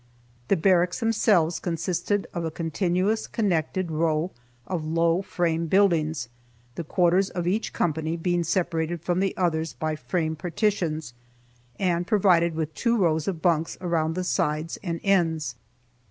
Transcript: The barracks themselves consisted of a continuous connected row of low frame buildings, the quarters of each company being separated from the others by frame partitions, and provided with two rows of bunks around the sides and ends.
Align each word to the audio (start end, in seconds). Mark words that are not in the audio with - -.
The 0.47 0.55
barracks 0.57 0.99
themselves 0.99 1.59
consisted 1.59 2.25
of 2.33 2.43
a 2.43 2.49
continuous 2.49 3.27
connected 3.27 3.91
row 3.91 4.31
of 4.65 4.83
low 4.83 5.21
frame 5.21 5.67
buildings, 5.67 6.27
the 6.73 6.83
quarters 6.83 7.29
of 7.29 7.45
each 7.45 7.71
company 7.71 8.17
being 8.17 8.43
separated 8.43 9.03
from 9.03 9.19
the 9.19 9.37
others 9.37 9.73
by 9.73 9.95
frame 9.95 10.35
partitions, 10.35 11.13
and 11.79 12.07
provided 12.07 12.55
with 12.55 12.73
two 12.73 12.97
rows 12.97 13.27
of 13.27 13.43
bunks 13.43 13.77
around 13.79 14.15
the 14.15 14.23
sides 14.23 14.79
and 14.81 14.99
ends. 15.03 15.53